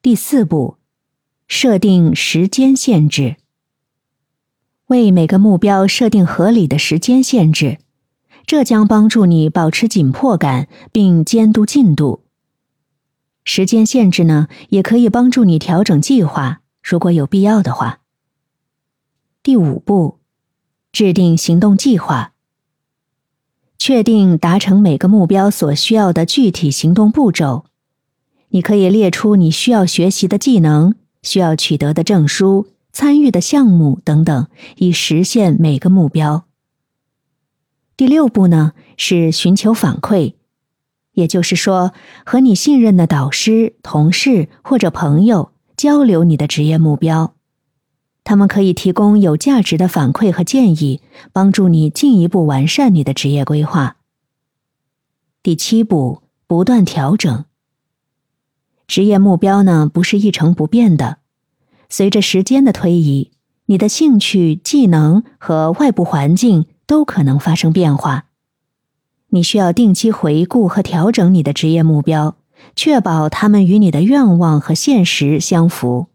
[0.00, 0.76] 第四步，
[1.48, 3.34] 设定时间限制。
[4.86, 7.78] 为每个目标设定合理的时间限制，
[8.46, 12.22] 这将帮助你保持紧迫感并监督进度。
[13.42, 18.00] 时间限制呢，也可以帮助你调整计划，如果有必要的话。
[19.42, 20.20] 第五步，
[20.92, 22.34] 制定行动计划。
[23.76, 27.64] 确定达成每个目标所需要的具体行动步骤。
[28.50, 36.44] 你可以列出你需要学习的技能、需要取得的证书、参与的项目等等，以实现每个目标。
[37.96, 40.34] 第六步呢，是寻求反馈。
[41.12, 41.92] 也就是说，
[42.24, 47.34] 和你信任的导师、同事或者朋友交流你的职业目标，
[48.22, 51.02] 他们可以提供有价值的反馈和建议，
[51.32, 53.96] 帮助你进一步完善你的职业规划。
[55.42, 57.44] 第七步，不断调整。
[58.88, 61.18] 职业目标呢，不是一成不变的，
[61.90, 63.30] 随着时间的推移，
[63.66, 68.24] 你的兴趣、技能和外部环境都可能发生变化。
[69.28, 72.36] 你需要定期回顾和调整你的职业目标，
[72.74, 76.06] 确保他们与你的愿望和现实相符。